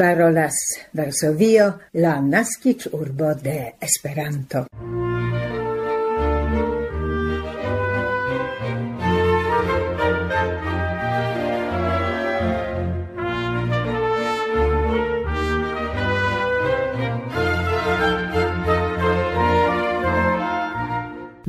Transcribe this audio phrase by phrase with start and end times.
[0.00, 0.54] parolas
[0.96, 4.64] Varsovio, la naskic urbo de Esperanto.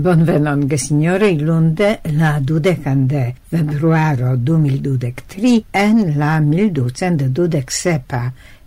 [0.02, 8.17] Bonvenon, gesignore, lunde la dudecan de februaro 2023 en la 1227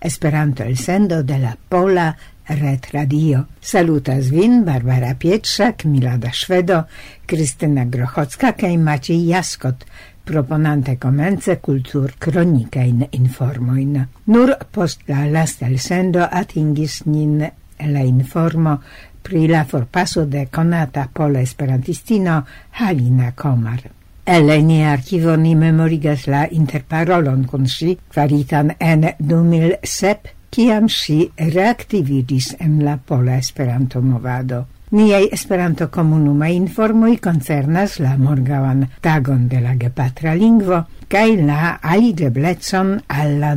[0.01, 3.49] Esperanto el sendo de la Pola Red Radio.
[3.61, 6.87] Salutas vin Barbara Pietrzak, Milada Szwedo,
[7.27, 9.85] Krystyna Grochocka kaj Maciej Jaskot,
[10.25, 14.07] proponante komence kultur cronicain informoin.
[14.27, 17.41] Nur post la lasta el sendo atingis nin
[17.81, 18.79] la informo
[19.25, 22.43] pri la forpaso de konata pola esperantistino
[22.79, 23.83] Halina Komar.
[24.25, 32.55] El ni archivo ni memorigas la interparolon kun si, faritan en 2007, kiam si reaktiviĝis
[32.61, 34.65] en la pola Esperanto-movado.
[34.95, 43.39] Niei Esperanto-komunumaj informoi koncernas la morgavan tagon de la gepatra lingvo kaj la aligeblecon al
[43.41, 43.55] la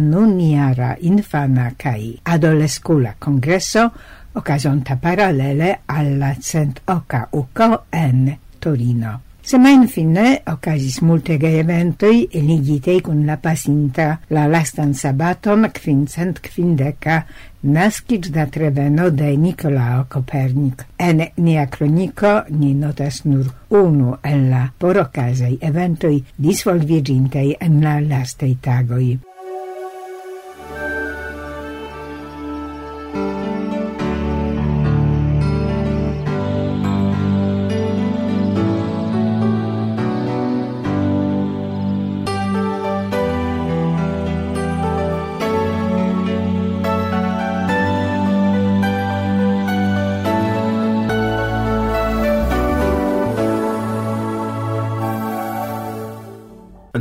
[0.99, 3.91] infana kai adolescula kongreso
[4.37, 9.21] occasionta parallele alla cent oca uco en Torino.
[9.47, 17.21] Semain fine ocasis multegae eventoi eligitei cun la pasinta la lastan sabaton quincent quindeca
[17.63, 20.83] nascic da treveno de Nicolao Copernic.
[20.99, 28.57] En nia cronico ni notas nur unu en la porocasei eventoi disvolvigintei en la lastei
[28.61, 29.17] tagoi.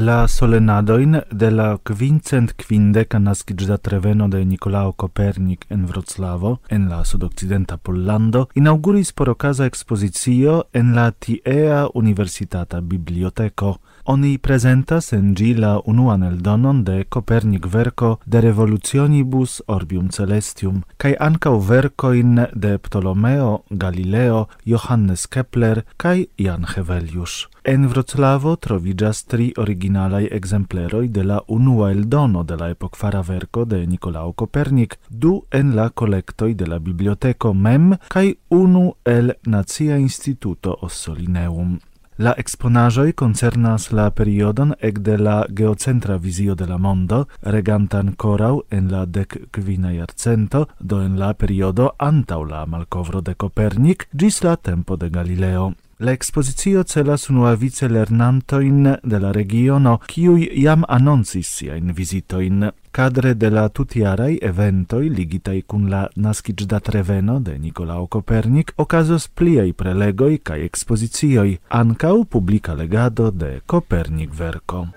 [0.06, 7.04] la solenadoin de la quincent quindeca nascigida treveno de Nicolao Copernic en Wroclavo, en la
[7.04, 15.52] sudoccidenta Pollando, inauguris por ocasa expositio en la tiea universitata biblioteco oni presentas en gi
[15.54, 23.64] la unuan eldonon de Copernic verco de Revolutionibus Orbium Celestium, cae ankaŭ vercoin de Ptolomeo,
[23.70, 27.48] Galileo, Johannes Kepler cae Jan Hevelius.
[27.64, 33.86] En Wroclavo trovigas tri originalai exempleroi de la unua eldono de la epokfara verco de
[33.86, 40.78] Nicolao Copernic, du en la collectoi de la biblioteco mem cae unu el Nacia Instituto
[40.80, 41.78] Ossolineum.
[42.18, 48.88] La exponajoi concernas la periodon ekde la geocentra visio de la mondo, regantan corau en
[48.90, 54.56] la dec quina iarcento, do en la periodo antau la malcovro de Copernic, gis la
[54.56, 55.74] tempo de Galileo.
[55.98, 63.48] La expositio celas unuavice lernantoin de la regiono, kiui iam annoncis siain visitoin cadre de
[63.50, 70.68] la tutiarai eventoi ligitai cun la nascigdat reveno de Nicolao Copernic ocasos pliei prelegoi cae
[70.68, 74.88] expositioi, ancau publica legado de Copernic verco.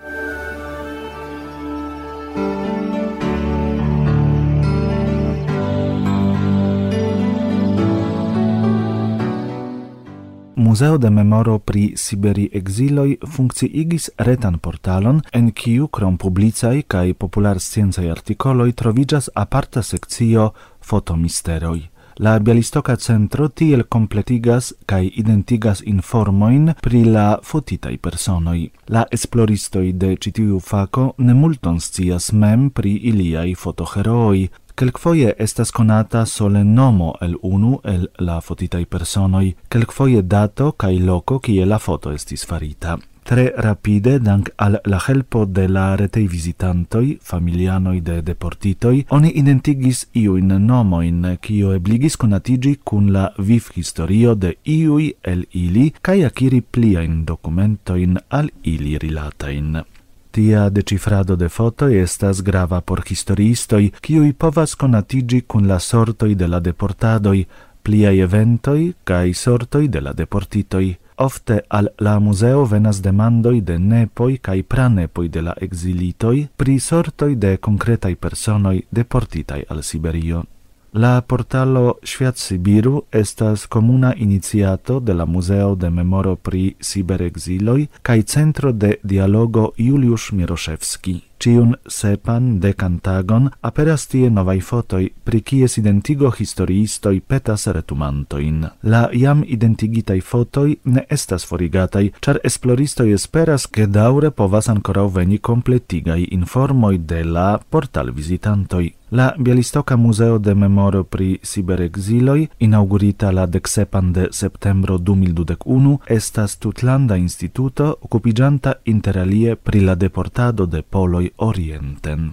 [10.56, 18.10] Museo de Memoro pri Siberi Exiloi funkciigis retan portalon, en kiu krom publicaj kaj popular-sciencaj
[18.10, 20.50] artikoloj troviĝas aparta sekcio
[20.80, 21.80] Fotomisteroj.
[22.20, 28.58] La Bialistoka centro tiel kompletigas kaj identigas informojn pri la fotitaj personoj.
[28.92, 34.48] La esploristoj de ĉi tiu fako ne multon scias mem pri iliaj fotoherooj,
[34.80, 41.36] Quelquefoie estas conata sole nomo el unu el la fotitai personoi, quelquefoie dato cae loco
[41.38, 42.94] kie la foto estis farita.
[43.28, 50.06] Tre rapide, dank al la helpo de la retei visitantoi, familianoi de deportitoi, oni identigis
[50.16, 56.64] iuin nomoin, kio ebligis conatigi cun la viv historio de iui el ili, cae aciri
[56.64, 59.82] pliain documentoin al ili rilatain.
[60.30, 66.46] Tia decifrado de foto estas grava por historiistoj, kiuj povas konatiĝi kun la sortoj de
[66.46, 67.44] la deportadoj,
[67.82, 70.84] pliaj eventoj kaj sortoj de la deportitoj.
[71.16, 77.34] Ofte al la muzeo venas demandoj de nepoj kaj pranepoj de la exilitoj pri sortoj
[77.34, 80.44] de konkretaj personoj deportitaj al Siberio.
[80.92, 88.22] La portalo Świat Sibiru estas comuna iniciato de la Museo de Memoro pri Siberexiloi kaj
[88.22, 91.20] Centro de Dialogo Juliusz Miroszewski.
[91.40, 98.66] Ciun sepan decantagon aperas tie novaj fotoj, pri kies identigo historiistoi petas retumantoin.
[98.82, 105.38] La jam identigitaj fotoj ne estas forigataj, ĉar esploristoi esperas, ke daŭre povas ancora veni
[105.38, 114.12] kompletigaj informoj de la portalvizitantoj, La Bialistoka Museo de Memoro pri Siberexiloi, inaugurita la deksepan
[114.12, 122.32] de septembro 2021, estas tutlanda instituto occupigianta interalie pri la deportado de poloj orienten.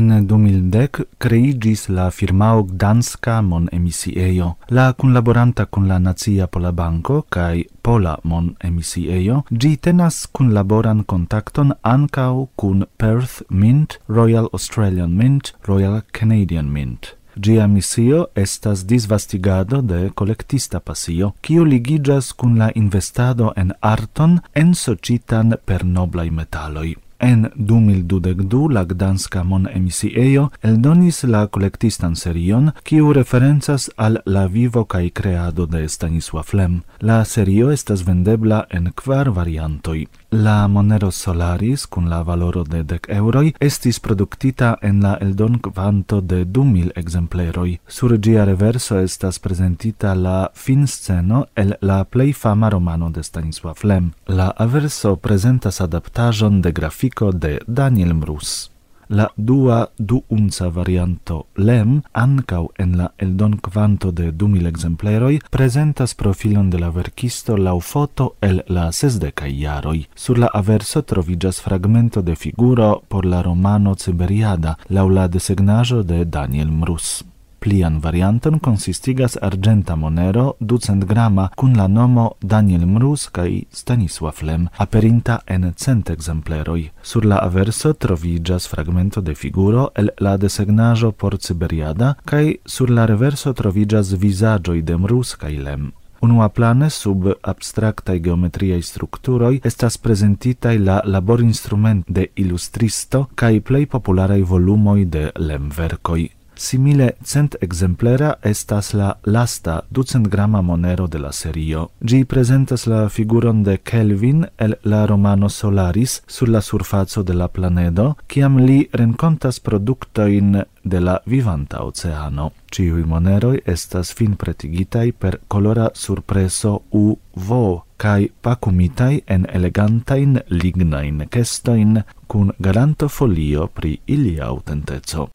[0.00, 4.54] En 2010 creigis la firmao Gdanska Mon Emisiejo.
[4.68, 11.74] La kunlaboranta kun la Nazia Pola Banco kai Pola Mon Emisiejo, gi tenas kunlaboran kontakton
[11.82, 17.16] ankau kun Perth Mint, Royal Australian Mint, Royal Canadian Mint.
[17.36, 24.74] Gia misio estas disvastigado de collectista pasio, kiu ligigas kun la investado en arton en
[24.74, 26.96] socitan per noblai metaloi.
[27.22, 34.86] En 2022 la Gdanska Mon Emisiejo eldonis la kolektistan serion, kiu referencas al la vivo
[34.88, 36.80] kaj kreado de Stanisław Lem.
[37.00, 40.06] La serio estas vendebla en kvar variantoj.
[40.32, 46.20] La Monero Solaris kun la valoro de dec euroi estis produktita en la eldon kvanto
[46.20, 47.80] de 2000 exempleroi.
[47.88, 54.12] Sur gia reverso estas presentita la finsceno el la plei fama romano de Stanisław Lem.
[54.26, 58.70] La averso presentas adaptajon de grafiko de Daniel Mrus
[59.10, 66.14] la dua du unza varianto LEM, ancau en la eldon quanto de 2000 exempleroi, presentas
[66.14, 70.06] profilon de la verkisto lau foto el la sesdecai iaroi.
[70.14, 76.24] Sur la averso trovigas fragmento de figuro por la romano Ciberiada, lau la desegnajo de
[76.24, 77.29] Daniel Mrus.
[77.60, 84.68] Plian varianton consistigas argenta monero ducent grama cun la nomo Daniel Mruz cae Stanisław Lem,
[84.78, 86.90] aperinta en cent exempleroi.
[87.02, 93.06] Sur la averso trovigas fragmento de figuro el la desegnajo por Ciberiada cae sur la
[93.06, 95.92] reverso trovigas visagioi de Mruz cae Lem.
[96.22, 103.86] Unua plane sub abstractae geometriae structuroi estas presentitai la labor instrument de illustristo cae plei
[103.86, 106.39] popularae volumoi de lemvercoi.
[106.60, 111.86] Simile cent exemplera estas la lasta ducent grama monero de la serio.
[112.04, 117.48] Gi presentas la figuron de Kelvin el la romano Solaris sur la surfaco de la
[117.48, 122.52] planedo, ciam li rencontas productoin de la vivanta oceano.
[122.70, 132.04] Ciui moneroi estas fin pretigitai per colora surpreso vo, kai pacumitai en elegantain lignain kestoin
[132.26, 135.30] cun garanto folio pri ilia autentezo.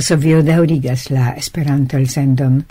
[0.00, 2.62] Varsovio daurigas la Esperanto-elsendon.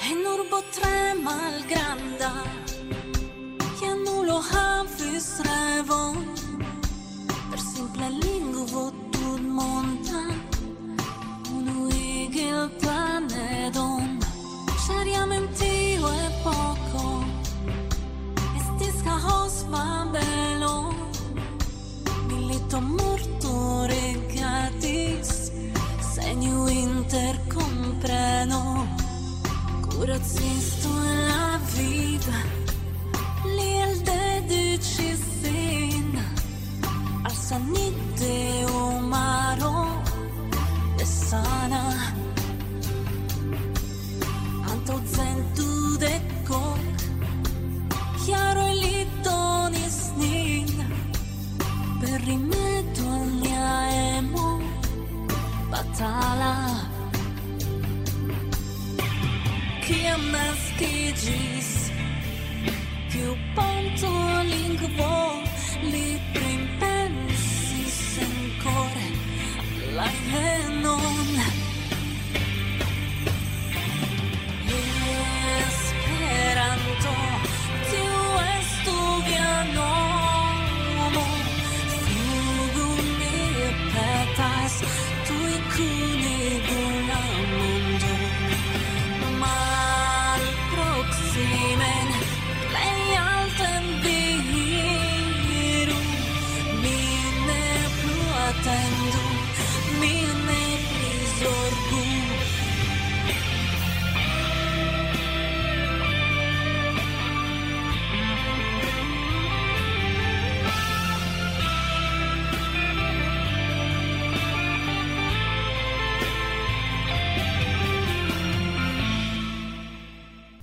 [59.89, 61.91] schiamas che gis
[63.09, 64.09] più ponto
[64.43, 65.41] lingvo
[65.81, 69.05] li pripensis ancora
[69.95, 70.09] la
[70.81, 71.58] non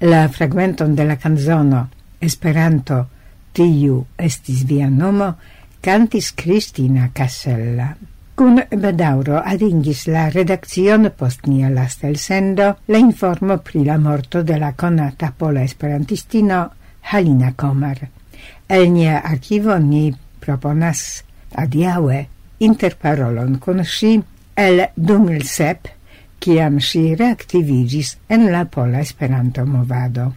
[0.00, 1.88] la fragmenton de la canzono
[2.20, 3.06] Esperanto,
[3.52, 5.34] tiu estis via nomo,
[5.84, 7.90] cantis Cristina Casella.
[8.36, 14.42] Cun bedauro adingis la redaccion post nia lasta el sendo la informo pri la morto
[14.42, 16.70] de la conata pola esperantistino
[17.12, 18.08] Halina Komar.
[18.68, 21.24] El nia archivo ni proponas
[21.54, 22.26] adiaue
[22.58, 24.22] interparolon con si
[24.56, 25.95] el 2007
[26.38, 30.34] kiam si reactivigis en la pola Esperanto-movado.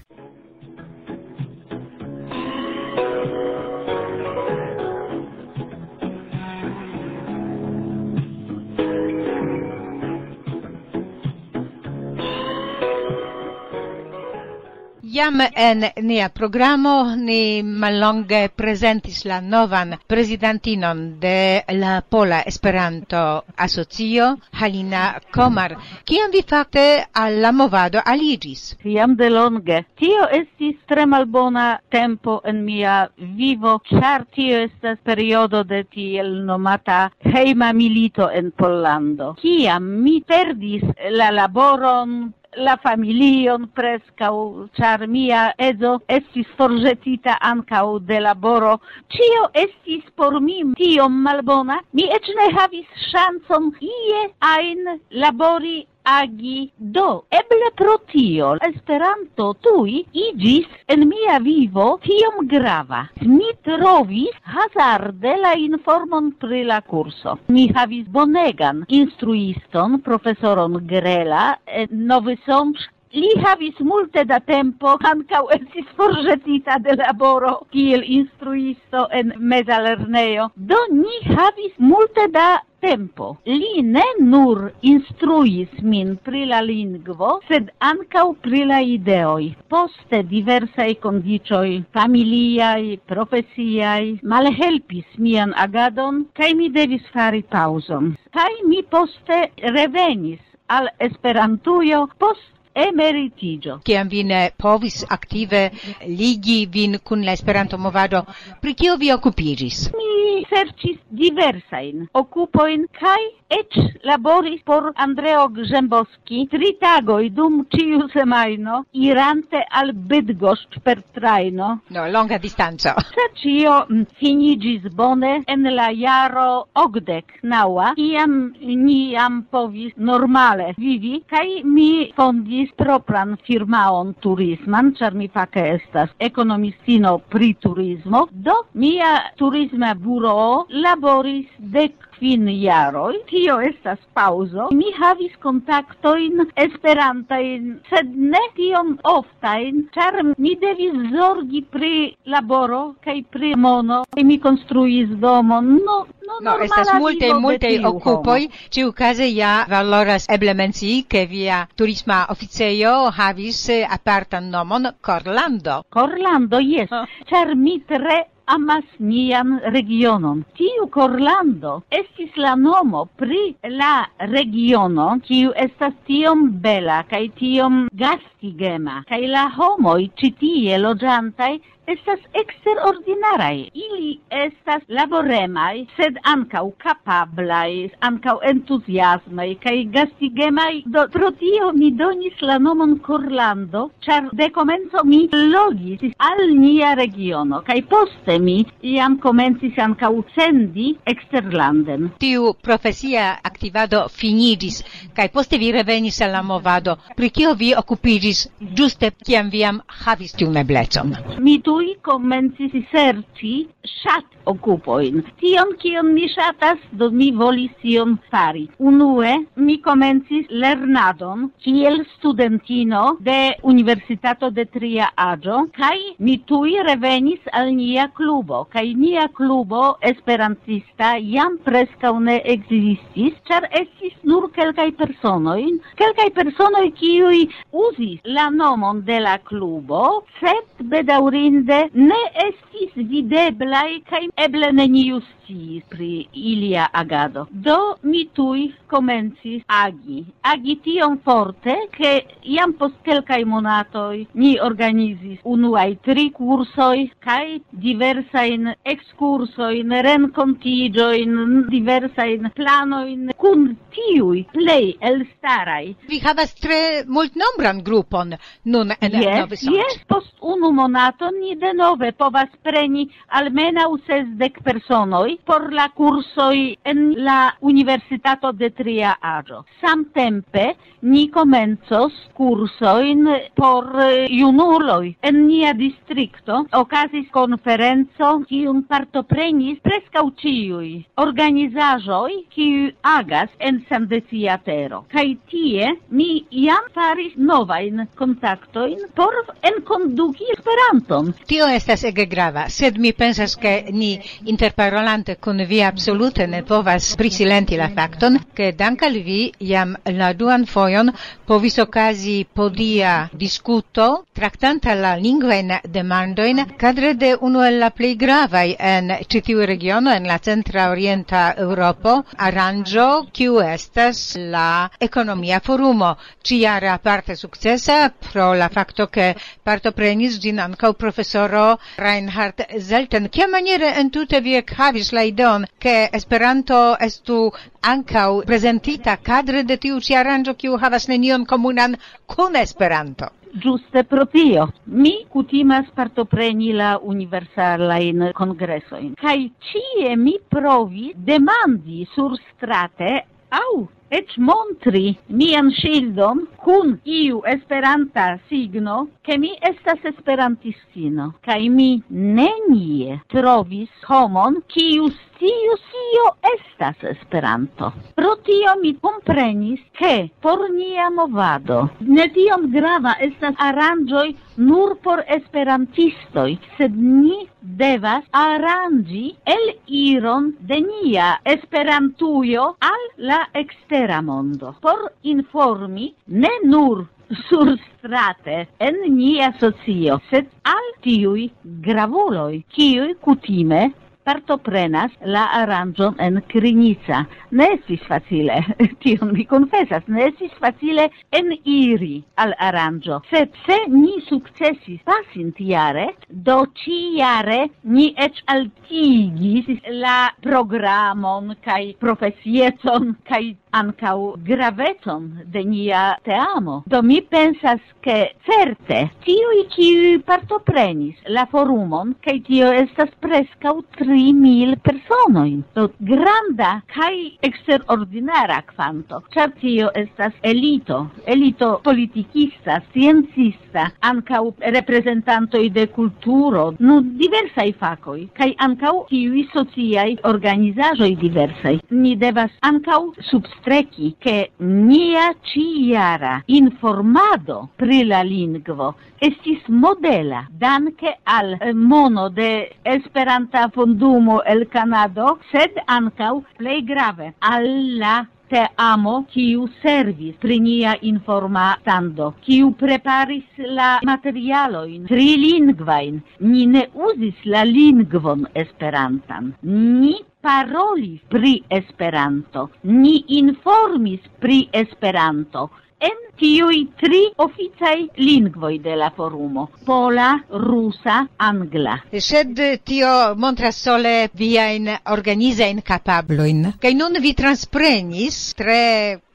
[15.20, 24.30] Iam en nia programo ni mallonge presentis la novan presidentinon de la Pola Esperanto Asocio,
[24.54, 25.76] Halina Komar.
[26.06, 28.78] Kiam vi fakte al la movado aligis?
[28.86, 29.82] Iam de longe.
[30.00, 37.10] Tio estis tre malbona tempo en mia vivo, ĉar tio estas periodo de tiel nomata
[37.20, 39.34] hejma milito en Pollando.
[39.44, 42.20] Kiam mi perdis la laboron
[42.58, 48.80] la familion prescau, char mia edzo estis forgetita ancau de laboro.
[49.14, 56.72] Cio estis por mi tiom malbona, mi ec ne havis ŝancon ie ain labori agi.
[56.78, 63.06] Do, eble pro tio, Esperanto tui igis en mia vivo tiom grava.
[63.24, 67.38] Mi trovis hazarde la informon pri la curso.
[67.48, 75.48] Mi havis bonegan instruiston, profesoron Grela, eh, Nowy Sącz, Li havis multe da tempo, ancau
[75.56, 83.30] esis forgetita de laboro kiel instruisto en meza lerneo Do ni havis multe da tempo.
[83.46, 84.62] Li ne nur
[84.92, 89.56] instruis min pri la lingvo, sed ankaŭ pri la ideoj.
[89.74, 98.14] Poste diversaj kondiĉoj, familiaj, profesiaj, malhelpis mian agadon kaj mi devis fari pauson.
[98.38, 99.42] Kaj mi poste
[99.80, 103.80] revenis al Esperantujo post emeritigio.
[103.86, 105.72] Ciam vi ne povis active
[106.06, 108.26] ligi vin cun l'esperanto movado,
[108.62, 109.90] pri cio vi occupigis?
[109.96, 118.84] Mi sercis diversain occupoin cae Ec laboris por Andreo Grzembowski tri tagoi dum ciu semajno
[118.94, 121.70] irante al Bydgoszcz per traino.
[121.90, 122.94] No, longa distanza.
[123.16, 123.88] Se cio
[124.20, 132.70] finigis bone en la jaro ogdek naua, iam niam povis normale vivi, kai mi fondis
[132.78, 141.50] propran firmaon turisman, char mi fake estas ekonomistino pri turismo, do mia turisma buro laboris
[141.58, 143.16] dec kvin jaroj.
[143.30, 144.68] Tio estas pauzo.
[144.72, 151.94] Mi havis kontaktojn esperantajn, sed ne tiom oftajn, ĉar mi devis zorgi pri
[152.26, 154.04] laboro kaj pri mono.
[154.16, 155.72] Kaj mi konstruis domon.
[155.86, 158.48] No, no, no estas multe multe okupoj.
[158.76, 165.84] Ĉiu kaze ja valoras eble mencii ke via turisma oficejo havis apartan nomon Corlando.
[165.90, 166.92] Corlando, jes.
[167.32, 168.20] Ĉar mi tre
[168.56, 170.44] amas nian regionon.
[170.58, 173.42] Tiu Corlando estis la nomo pri
[173.82, 173.94] la
[174.34, 181.54] regiono, kiu estas tiom bela kaj tiom gastigema, kaj la homoj ĉi tie loĝantaj
[181.94, 183.70] estas extraordinarai.
[183.74, 190.84] Ili estas laboremai, sed ancau capablai, ancau entusiasmai, cae gastigemai.
[190.86, 196.94] Do pro tio mi donis la nomon Corlando, ĉar de comenzo mi logis al nia
[197.00, 198.58] regiono cae poste mi
[198.94, 202.10] iam komencis ancau sendi eksterlanden.
[202.22, 204.82] Tiu profesia aktivado finidis,
[205.16, 206.98] cae poste vi revenis al la movado.
[207.18, 208.46] Pri kio vi okupiĝis
[208.78, 211.16] giuste kiam viam havis tiu meblecon?
[211.40, 215.22] Mi tu tui komencis serci shat occupoin.
[215.40, 218.66] Tion, kion mi shatas, do mi volis tion fari.
[218.80, 227.48] Unue, mi komencis lernadon kiel studentino de Universitato de Tria Agio, kai mi tui revenis
[227.54, 234.90] al nia klubo, kai nia klubo esperantista jam preskaŭ ne existis, char estis nur kelkaj
[235.00, 242.92] personoin, kelkaj personoi kiuj uzis la nomon de la klubo, sed bedaurin bedaurinde ne estis
[242.96, 247.48] videblai kai eble neniu sciis pri ilia agado.
[247.52, 250.26] Do mi tui comencis agi.
[250.42, 258.74] Agi tion forte, che iam post kelkaj monatoj ni organizis unuai tri cursoi, kai diversain
[258.84, 265.96] excursoin, rencontigioin, diversain planoin, cun tiui plei elstarai.
[266.08, 268.36] Vi havas tre multnombran grupon
[268.66, 274.60] nun en yes, Novi Yes, post unu monato ni oni denove povas preni almenaŭ sesdek
[274.64, 279.64] personoj por la kursoj en la Universitato de Tria Aĝo.
[279.82, 283.26] Samtempe ni komencos kursojn
[283.56, 283.88] por
[284.30, 285.16] junuloj.
[285.24, 295.06] En nia distrikto okazis konferenco, kiun partoprenis preskaŭ ĉiuj organizaĵoj, kiuj agas en sendecia tero.
[295.10, 302.98] Kaj tie ni jam faris novajn kontaktojn por enkonduki Esperanton Tio estas ege grava, sed
[303.02, 304.10] mi pensas ke ni
[304.46, 310.34] interparolante kun vi absolute ne povas prisilenti la fakton, ke dank al vi jam la
[310.34, 311.10] duan fojon
[311.48, 318.76] povis okazi podia diskuto traktanta la lingvajn demandojn kadre de unu el la plej gravaj
[318.92, 326.14] en ĉi tiu regiono en la centra orienta Eŭropo, aranĝo kiu estas la ekonomia forumo,
[326.44, 326.62] ĉi
[327.04, 334.40] parte sukcesa pro la fakto ke partoprenis ĝin ankaŭ profesio professoro Reinhard Zelten, kiamaniere entute
[334.42, 337.52] vi ekhavis la ideon ke Esperanto estu
[337.86, 343.30] ankaŭ prezentita kadre de tiu ĉi aranĝo kiu havas nenion komunan kun Esperanto?
[343.62, 344.68] Giuste pro tio.
[344.86, 349.14] Mi kutimas partopreni la universalain congressoin.
[349.22, 358.40] Kai cie mi provi demandi sur strate au ec montri mian shildon cun iu esperanta
[358.50, 367.94] signo che mi estas esperantistino, kai mi nenie trovis homon kiu sciu sio estas Esperanto.
[368.14, 375.24] Pro tio mi comprenis che por nia movado ne tiom grava estas aranĝoj nur por
[375.38, 379.24] esperantistoj, sed ni devas aranĝi
[379.56, 387.08] el iron de nia Esperantujo al la ekstera mondo por informi ne nur
[387.48, 391.48] sur strate en nia socio, sed al tiui
[391.88, 393.84] gravuloi, kiui cutime
[394.30, 397.24] partoprenas la aranĝon en Krinica.
[397.58, 398.60] Ne estis facile,
[399.04, 401.08] tion mi konfesas, ne estis facile
[401.40, 403.22] eniri al aranĝo.
[403.32, 407.62] Sed se ni sukcesis pasintjare, do ĉi-jare
[407.96, 409.72] ni eĉ altigis
[410.04, 416.84] la programon kaj profesiecon kaj ancau graveton de nia teamo.
[416.88, 424.78] Do mi pensas che certe tiui qui partoprenis la forumon, che tio estas prescau 3000
[424.82, 425.64] personoin.
[425.74, 435.88] Do granda kai exterordinara quanto, char tio estas elito, elito politikista, sciencista, ancau representantoi de
[435.90, 441.80] culturo, nu diversai facoi, kai ancau tiui sociai organizajoi diversai.
[441.90, 443.14] Ni devas ancau
[443.60, 452.76] strechi che nia ciara informado pri la lingvo estis modela danke al eh, mono de
[452.82, 457.68] Esperanta fondumo el Kanado, sed ankaŭ plej grave al
[458.00, 458.16] la
[458.50, 466.22] te amo kiu servis pri nia informa stando, kiu preparis la materialoin trilingvain.
[466.40, 469.54] Ni ne uzis la lingvon esperantan.
[469.64, 479.12] Ni parolis pri Esperanto, ni informis pri Esperanto en tiui tri oficaj lingvoj de la
[479.16, 480.32] forumo: pola,
[480.66, 481.98] rusa, angla.
[482.30, 486.70] Sed tio montras sole viajn organizajn capabloin.
[486.82, 488.84] Kaj nun vi transprenis tre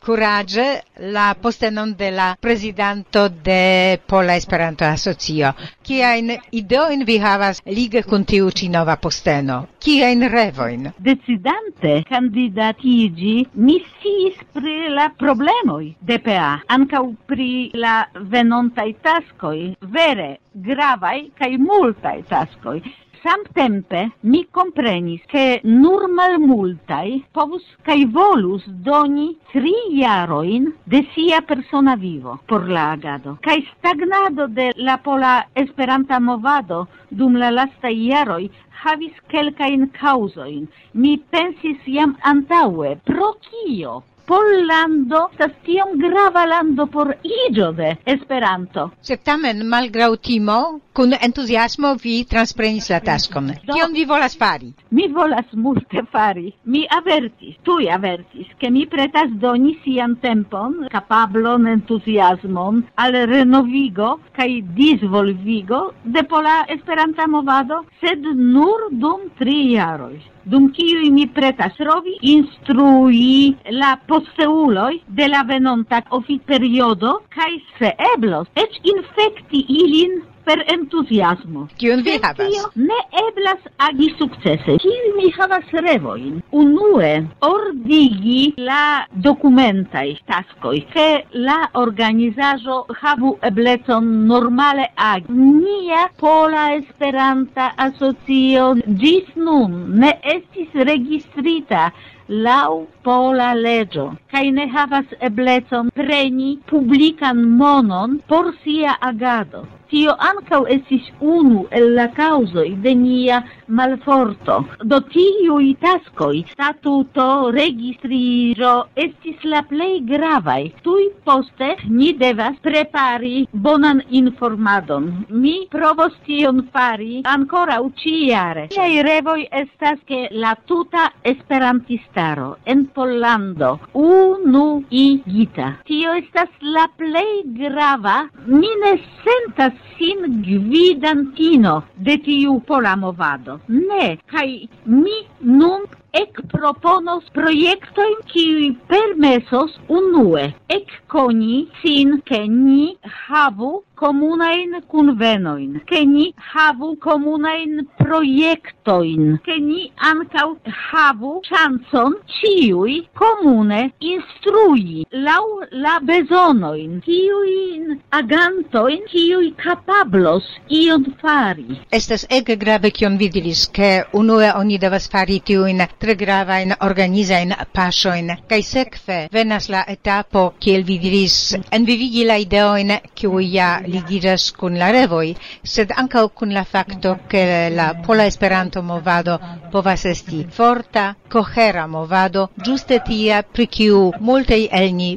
[0.05, 5.53] curage la postenon de la presidanto de Pola Esperanto Asocio.
[5.83, 9.67] Kiajn ideojn vi havas lige kun tiu ci nova posteno?
[9.85, 10.93] in revojn?
[10.99, 16.61] Decidante candidatigi mi sciis pri la problemoi de PA,
[16.95, 22.83] ancau pri la venontai taskoj, vere gravaj kai multaj taskoi.
[23.25, 31.97] Samtempe mi komprenis, ke nur malmultaj povus kai volus doni tri jaroin de sia persona
[31.97, 33.39] vivo por la agado.
[33.43, 38.51] Kaj stagnado de la pola esperanta movado dum la lasta jaroi
[38.87, 40.66] havis kelkajn causoin.
[40.94, 48.87] Mi pensis jam antaue, pro kio Pollando estas tiom grava lando por iĝo de Esperanto.
[49.05, 50.57] Sed tamen malgraŭ timo,
[50.97, 53.51] kun entuziasmo vi transprenis la taskon.
[53.66, 54.70] Kion vi volas fari?
[54.97, 56.47] Mi volas multe fari.
[56.64, 64.49] Mi avertis, tuj avertis, ke mi pretas doni sian tempon, kapablon, entuziasmon al renovigo kaj
[64.79, 65.83] disvolvigo
[66.16, 70.17] de pola Esperanta movado, sed nur nur dum tri jaroj,
[70.51, 78.49] dum kiuj mi pretas rovi instrui la posteuloj de la venonta oficperiodo kaj se eblos
[78.65, 81.67] eĉ infekti ilin per entusiasmo.
[81.81, 82.69] Kiun vi havas?
[82.77, 84.77] Ne eblas agi sukcese.
[84.85, 86.41] Kiu mi havas revoin?
[86.53, 87.13] Unue,
[87.49, 91.09] ordigi la dokumentaj taskoj, ke
[91.49, 95.33] la organizaĵo havu eblecon normale agi.
[95.35, 101.91] Nia Pola Esperanta Asocio ĝis nun ne estis registrita
[102.29, 110.65] lau pola legio, cae ne havas eblecon preni publican monon por sia agado tio ancau
[110.75, 113.37] esis unu el la causoi de nia
[113.79, 114.57] malforto.
[114.91, 118.73] Do tiuj taskoj, statuto, registriro,
[119.05, 120.73] estis la plei gravai.
[120.83, 125.07] Tui poste ni devas prepari bonan informadon.
[125.31, 128.67] Mi provos tion fari ancora uciiare.
[128.75, 135.71] Miei revoi estas che la tuta esperantistaro en Pollando unuigita.
[135.87, 138.25] Tio estas la plei grava.
[138.47, 143.61] Mi ne sentas sin gvidantino de tiu pola movado.
[143.68, 152.96] Ne, kai mi nun ec proponos proiectoin qui permesos unue ec coni sin che ni
[153.29, 160.59] havu comunain convenoin, che ni havu comunain proiectoin, che ni ancau
[160.92, 171.81] havu chanson ciui comune instrui lau la besonoin, ciuin agantoin, ciui capablos ion fari.
[171.90, 178.29] Estes ege grave cion vidilis, che unue oni devas fari tiuin tre gravain organizain pasoin,
[178.49, 181.37] kai sekve venas la etapo kiel vi diris
[181.73, 185.33] envivigi la ideoin kiu ja ligiras kun la revoi,
[185.64, 189.38] sed ankaŭ kun la fakto ke la pola Esperanto movado
[189.73, 195.11] povas esti forta, kohera movado, ĝuste tia pri kiu multe el ni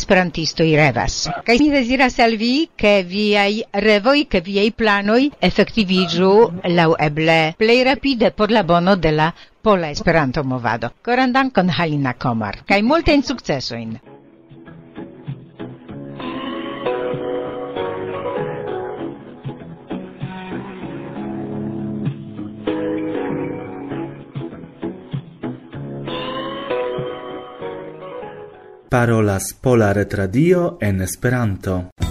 [0.00, 1.28] esperantisto i revas.
[1.44, 6.32] Kaj mi deziras al vi ke viaj revoj, ke viaj planoj efektiviĝu
[6.78, 10.92] laŭ eble plej rapide por la bono de la Pola Esperanto Movado.
[11.04, 13.98] Koran dankon Halina Komar, kaj multajn sukcesojn.
[28.90, 32.09] Parolas Pola Retradio en Esperanto.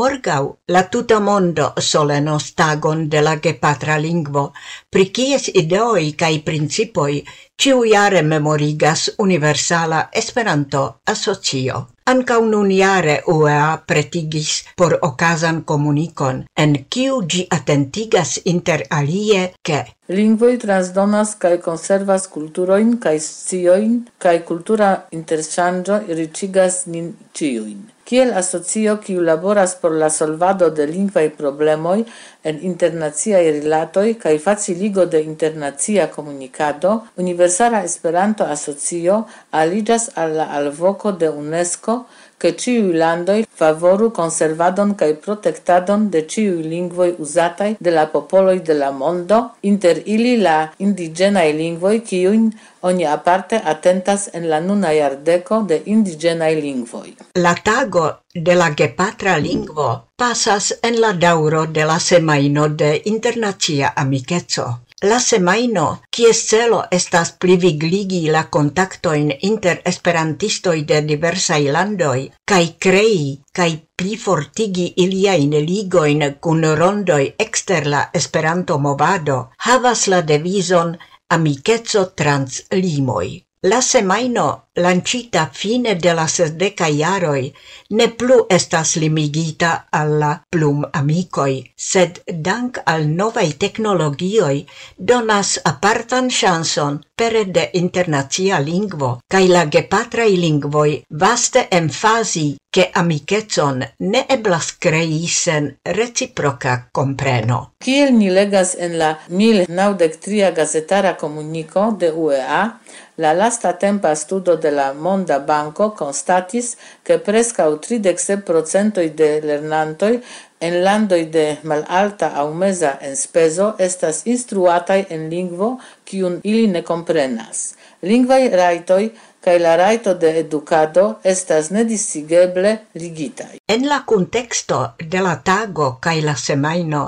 [0.00, 4.44] Morgau la tuta mondo solenos tagon de la gepatra lingvo,
[4.92, 7.18] pri kies ideoi kai principoi
[7.60, 11.82] ciujare memorigas Universala Esperanto Asocio.
[12.12, 19.84] Anca nun iare UEA pretigis por okazan comunicon, en kiu gi atentigas inter alie che
[20.08, 27.80] Lingvoi transdonas kaj konservas kulturojn kaj scioin kaj kultura interŝanĝo iricigas nin ciuin
[28.10, 32.00] kiel asocio kiu laboras por la solvado de lingvaj problemoj
[32.42, 39.20] en internaciaj rilatoj kaj faciligo de internacia komunikado, Universala Esperanto Asocio
[39.60, 42.00] aliĝas al la alvoko de UNESCO
[42.42, 48.76] ke ĉiuj landoi favoru conservadon kaj protektadon de ĉiuj lingvoj uzataj de la popoloj de
[48.82, 49.40] la mondo,
[49.72, 52.50] inter ili la indiĝenaj lingvoj kiujn
[52.90, 57.08] oni aparte atentas en la nuna jardeko de indiĝenaj lingvoj.
[57.46, 63.92] La tago de la gepatra lingvo pasas en la dauro de la semajno de internacia
[63.96, 64.70] amikeco.
[65.08, 65.82] La semaino,
[66.12, 73.22] kies celo estas plivigligi la contactoin inter esperantistoi de diversai landoi, kai krei
[73.58, 80.98] kai plifortigi iliain ligoin cun rondoi exter la Esperanto-movado, havas la devizon
[81.30, 83.40] Amikeco trans limoi.
[83.62, 87.52] La semaino lancita fine de la sesdeca iaroi,
[87.90, 94.64] ne plu estas limigita alla plum amicoi, sed dank al novai technologioi
[94.96, 103.82] donas apartan chanson pere de internazia lingvo, cae la gepatrai lingvoi vaste emfasi che amicetson
[103.98, 107.72] ne eblas crei sen reciproca compreno.
[107.82, 112.78] Kiel ni legas en la 1093 gazetara comunico de UEA,
[113.16, 120.22] la lasta tempa studo de la Monda Banco constatis che prescau 37% de lernantoi
[120.60, 127.74] en landoi de malalta au mesa enspezo estas instruatai en lingvo kiun ili ne comprenas.
[128.02, 129.06] Lingvai raitoi
[129.44, 133.58] kaj la raito de educado estas nedisigeble ligitai.
[133.68, 137.02] En la contexto de la tago kai la semaino,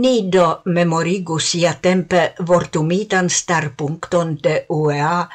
[0.00, 5.28] ni do memorigu siatempe vortumitan starpunkton de UEA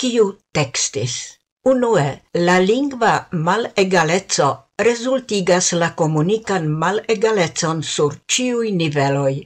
[0.00, 1.14] kiu textis.
[1.70, 2.06] Unue,
[2.46, 3.12] la lingva
[3.46, 4.48] malegalezzo
[4.88, 9.36] resultigas la comunican malegalecon sur ciui niveloi,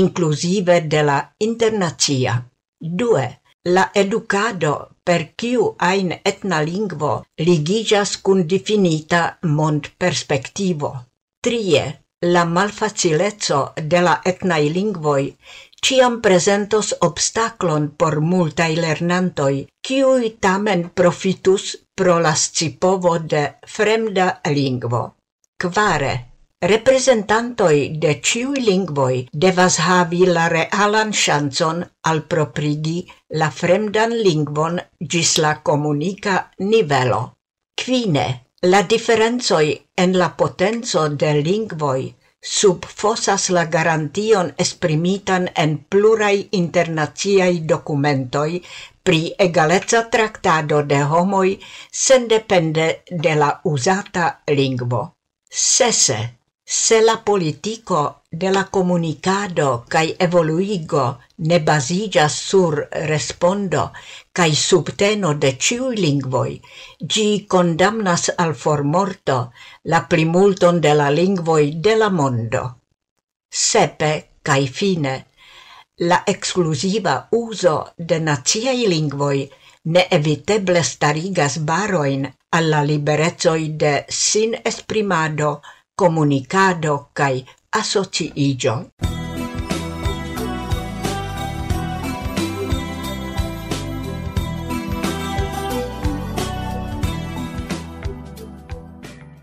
[0.00, 2.34] inclusive de la internazia.
[2.80, 3.26] Due,
[3.76, 7.12] la educado per kiu ein etna lingvo
[7.46, 10.90] ligigas cun definita mond perspectivo.
[11.44, 11.84] Trie,
[12.22, 13.60] la malfacilezzo
[13.92, 15.26] de la etnai lingvoi
[15.84, 25.02] ciam presentos obstaklon por multai lernantoi, ciui tamen profitus pro la scipovo de fremda lingvo.
[25.60, 26.12] Quare,
[26.72, 32.98] representantoi de ciui lingvoi devas havi la realan chanson al proprigi
[33.40, 37.22] la fremdan lingvon gis la comunica nivelo.
[37.80, 38.26] Quine,
[38.62, 42.02] la differenzoi en la potenzo de lingvoi
[42.42, 48.60] subfosas la garantion esprimitan en pluraj internaziai dokumentoj
[49.02, 51.48] pri egaleca traktado de homoj
[51.90, 55.02] sendepende de la uzata lingvo.
[55.50, 56.18] Sese,
[56.64, 63.90] se la politico de la comunicado kai evoluigo ne basigas sur respondo
[64.32, 66.60] kai subteno de ciui lingvoi.
[67.12, 69.38] Gi condamnas al formorto
[69.82, 72.62] la primulton de la lingvoi de la mondo.
[73.50, 74.12] Sepe
[74.42, 75.26] kai fine
[75.96, 79.50] la exclusiva uso de naziei lingvoi
[79.92, 85.62] ne eviteble starigas baroin alla liberezoi de sin esprimado
[85.96, 88.86] comunicado kai asociiĝon.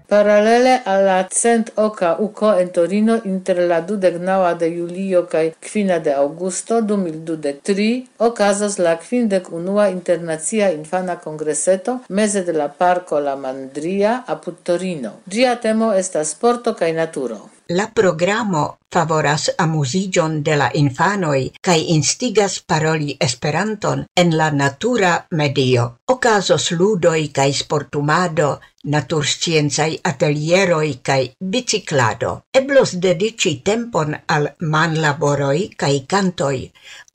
[0.07, 6.13] Paralele alla cent oca uco en Torino inter la dudegnaua de julio cae quina de
[6.13, 7.89] augusto 2023
[8.29, 15.11] ocasas la quindec unua internacia infana congreseto mese de la parco La Mandria apud Torino.
[15.27, 17.56] Gia temo estas sporto cae naturo.
[17.71, 25.87] La programo favoras amuziĝon de la infanoj kaj instigas paroli Esperanton en la natura medio.
[26.15, 28.49] Ocasos ludoj kaj sportumado,
[28.87, 31.21] naturscienzai atelieroj kaj
[31.53, 32.31] biciklado.
[32.53, 36.55] Eblos dedici tempon al manlaboroj kaj kantoj.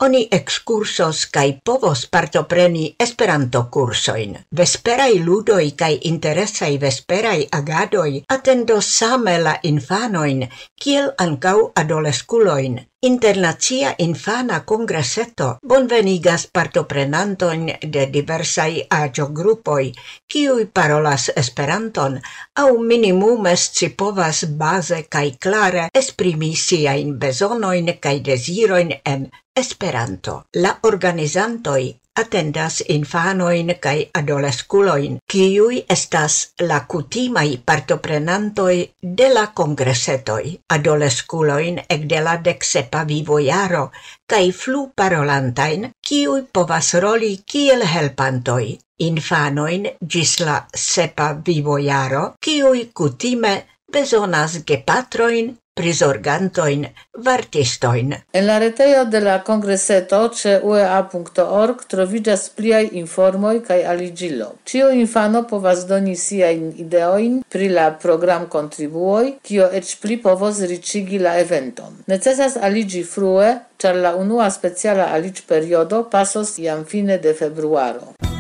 [0.05, 4.37] Oni excursos kaj povos partopreni esperanto cursoin.
[4.61, 10.45] Vesperai ludoj kaj interesaj vesperai agadoj atendos same la infanojn,
[10.83, 12.92] kiel ankaŭ adolesculoin.
[13.05, 17.65] Internacia Infana Kongreseto bonvenigas partoprenantoin
[17.97, 19.89] de diversaj aĝogrupoj,
[20.31, 22.15] kiuj parolas Esperanton
[22.63, 29.27] aŭ minimume scipovas baze kaj klare esprimi siain besonoin kaj desiroin en
[29.65, 30.37] Esperanto.
[30.63, 31.81] La organizantoj
[32.21, 38.77] atendas infanoin cae adolesculoin, ciui estas la cutimai partoprenantoi
[39.21, 40.59] de la congresetoi.
[40.77, 43.91] Adolesculoin ec de la decep helpa vivojaro,
[44.29, 48.79] cae flu parolantain, ciui povas roli kiel helpantoi.
[49.03, 56.87] infanoin gis la sepa vivojaro, ciui kutime bezonas gepatroin prisorgantoin
[57.25, 58.15] vartistoin.
[58.33, 64.51] En la retejo de la congreseto ce uea.org troviĝas pliai informoj kaj aligilo.
[64.69, 71.19] Cio infano povas doni siain ideoin pri la program contribuoi, cio ec pli povos ricigi
[71.19, 72.03] la eventon.
[72.07, 78.32] Necesas aligi frue, char la unua speciala aliĝ periodo pasos iam fine de februaro.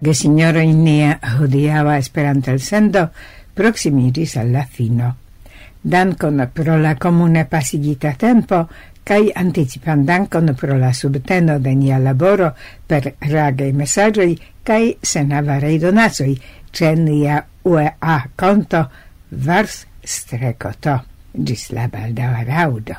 [0.00, 3.10] Gesignoro Inea hodiava Esperanto el sendo
[3.54, 5.16] proximiris al la fino.
[5.82, 8.68] Dankon pro la comune pasigita tempo
[9.02, 12.52] cae anticipan dankon pro la subteno de nia laboro
[12.86, 16.38] per ragei messagioi cae senavarei donazoi
[16.70, 18.88] ce nia UEA conto
[19.30, 21.00] vars strecoto.
[21.32, 22.96] Gis la baldaŭa raŭdo.